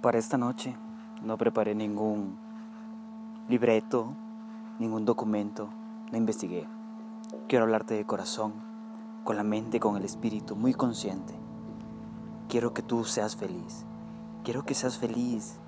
[0.00, 0.74] Para esta noche
[1.20, 2.38] no preparé ningún
[3.50, 4.16] libreto,
[4.78, 5.68] ningún documento,
[6.10, 6.66] no investigué.
[7.48, 8.54] Quiero hablarte de corazón,
[9.24, 11.34] con la mente, con el espíritu, muy consciente.
[12.48, 13.84] Quiero que tú seas feliz.
[14.42, 15.58] Quiero que seas feliz,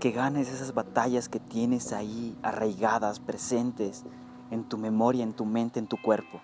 [0.00, 4.04] que ganes esas batallas que tienes ahí arraigadas, presentes
[4.50, 6.40] en tu memoria, en tu mente, en tu cuerpo.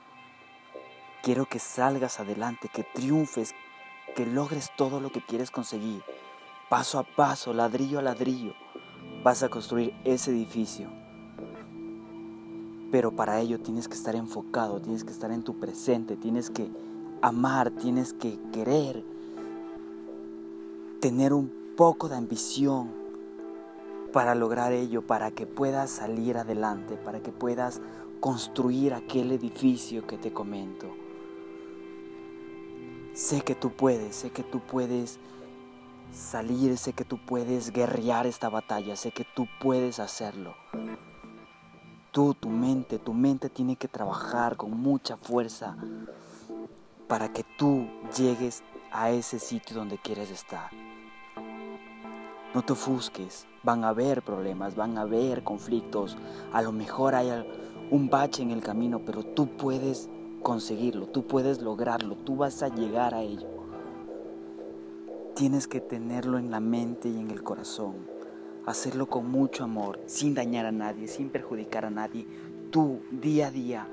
[1.24, 3.52] Quiero que salgas adelante, que triunfes,
[4.14, 6.04] que logres todo lo que quieres conseguir
[6.72, 8.54] paso a paso, ladrillo a ladrillo,
[9.22, 10.88] vas a construir ese edificio.
[12.90, 16.70] Pero para ello tienes que estar enfocado, tienes que estar en tu presente, tienes que
[17.20, 19.04] amar, tienes que querer,
[20.98, 22.90] tener un poco de ambición
[24.10, 27.82] para lograr ello, para que puedas salir adelante, para que puedas
[28.18, 30.86] construir aquel edificio que te comento.
[33.12, 35.18] Sé que tú puedes, sé que tú puedes
[36.12, 40.54] salir, sé que tú puedes guerrear esta batalla, sé que tú puedes hacerlo.
[42.10, 45.76] Tú, tu mente, tu mente tiene que trabajar con mucha fuerza
[47.08, 50.70] para que tú llegues a ese sitio donde quieres estar.
[52.54, 56.18] No te ofusques, van a haber problemas, van a haber conflictos,
[56.52, 57.30] a lo mejor hay
[57.90, 60.10] un bache en el camino, pero tú puedes
[60.42, 63.61] conseguirlo, tú puedes lograrlo, tú vas a llegar a ello.
[65.42, 68.06] Tienes que tenerlo en la mente y en el corazón.
[68.64, 72.28] Hacerlo con mucho amor, sin dañar a nadie, sin perjudicar a nadie.
[72.70, 73.88] Tú, día a día,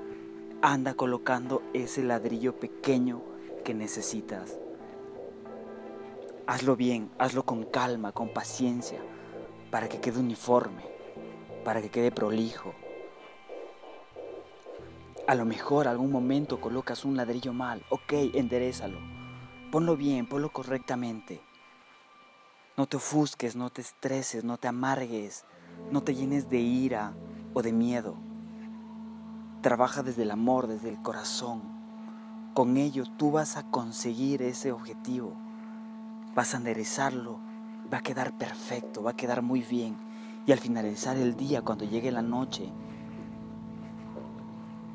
[0.62, 3.22] anda colocando ese ladrillo pequeño
[3.64, 4.60] que necesitas.
[6.46, 9.00] Hazlo bien, hazlo con calma, con paciencia,
[9.72, 10.84] para que quede uniforme,
[11.64, 12.74] para que quede prolijo.
[15.26, 19.19] A lo mejor algún momento colocas un ladrillo mal, ok, enderezalo
[19.70, 21.40] Ponlo bien, ponlo correctamente.
[22.76, 25.44] No te ofusques, no te estreses, no te amargues,
[25.92, 27.12] no te llenes de ira
[27.54, 28.16] o de miedo.
[29.62, 31.62] Trabaja desde el amor, desde el corazón.
[32.52, 35.36] Con ello tú vas a conseguir ese objetivo.
[36.34, 37.38] Vas a enderezarlo.
[37.92, 39.96] Va a quedar perfecto, va a quedar muy bien.
[40.46, 42.72] Y al finalizar el día, cuando llegue la noche,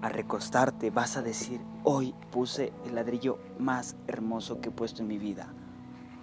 [0.05, 5.07] a recostarte vas a decir, hoy puse el ladrillo más hermoso que he puesto en
[5.07, 5.51] mi vida.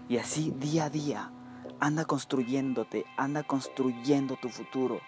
[0.08, 1.32] Y así día a día,
[1.80, 5.00] anda construyéndote, anda construyendo tu futuro,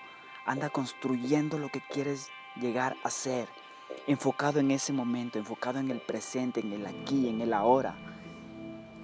[0.45, 2.27] anda construyendo lo que quieres
[2.61, 3.47] llegar a ser,
[4.09, 7.95] enfocado en ese momento, enfocado en el presente, en el aquí, en el ahora,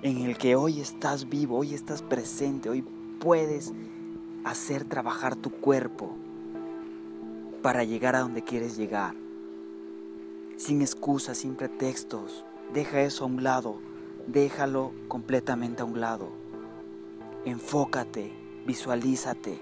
[0.02, 2.82] en el que hoy estás vivo, hoy estás presente, hoy
[3.20, 3.72] puedes
[4.44, 6.16] hacer trabajar tu cuerpo
[7.62, 9.14] para llegar a donde quieres llegar
[10.60, 12.44] sin excusas, sin pretextos.
[12.74, 13.80] Deja eso a un lado,
[14.26, 16.28] déjalo completamente a un lado.
[17.46, 18.30] Enfócate,
[18.66, 19.58] visualízate.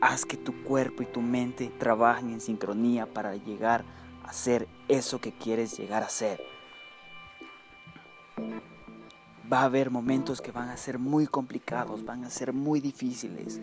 [0.00, 3.84] Haz que tu cuerpo y tu mente trabajen en sincronía para llegar
[4.24, 6.42] a ser eso que quieres llegar a ser.
[9.50, 13.60] Va a haber momentos que van a ser muy complicados, van a ser muy difíciles.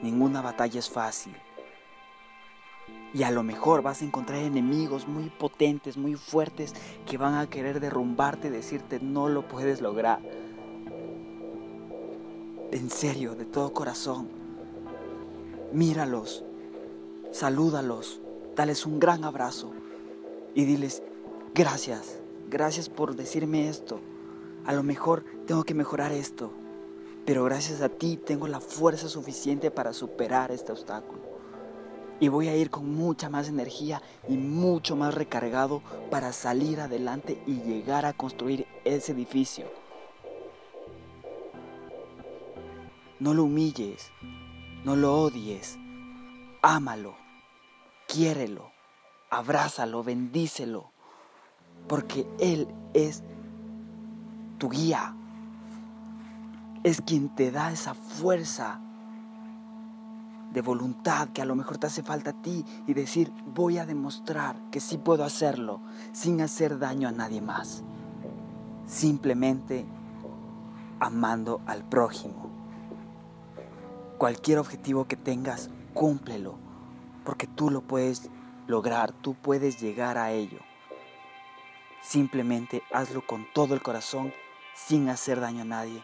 [0.00, 1.34] Ninguna batalla es fácil.
[3.14, 6.74] Y a lo mejor vas a encontrar enemigos muy potentes, muy fuertes,
[7.06, 10.20] que van a querer derrumbarte y decirte no lo puedes lograr.
[12.70, 14.28] En serio, de todo corazón,
[15.72, 16.44] míralos,
[17.32, 18.20] salúdalos,
[18.54, 19.72] dales un gran abrazo
[20.54, 21.02] y diles
[21.54, 22.18] gracias,
[22.50, 24.00] gracias por decirme esto.
[24.66, 26.52] A lo mejor tengo que mejorar esto,
[27.24, 31.27] pero gracias a ti tengo la fuerza suficiente para superar este obstáculo
[32.20, 37.40] y voy a ir con mucha más energía y mucho más recargado para salir adelante
[37.46, 39.66] y llegar a construir ese edificio.
[43.20, 44.10] No lo humilles,
[44.84, 45.78] no lo odies,
[46.62, 47.16] ámalo,
[48.06, 48.70] quiérelo,
[49.30, 50.92] abrázalo, bendícelo,
[51.88, 53.22] porque Él es
[54.58, 55.14] tu guía,
[56.84, 58.80] es quien te da esa fuerza
[60.50, 63.86] de voluntad que a lo mejor te hace falta a ti y decir, voy a
[63.86, 65.80] demostrar que sí puedo hacerlo
[66.12, 67.82] sin hacer daño a nadie más.
[68.86, 69.84] Simplemente
[71.00, 72.50] amando al prójimo.
[74.16, 76.56] Cualquier objetivo que tengas, cúmplelo,
[77.24, 78.30] porque tú lo puedes
[78.66, 80.58] lograr, tú puedes llegar a ello.
[82.02, 84.32] Simplemente hazlo con todo el corazón,
[84.74, 86.02] sin hacer daño a nadie,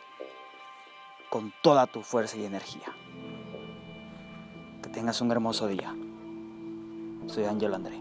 [1.30, 2.92] con toda tu fuerza y energía
[4.94, 5.92] tengas un hermoso día.
[7.26, 8.00] Soy Ángel André.